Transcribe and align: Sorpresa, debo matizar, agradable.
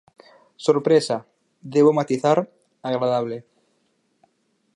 Sorpresa, 0.65 1.17
debo 1.73 1.91
matizar, 1.99 2.39
agradable. 2.89 3.37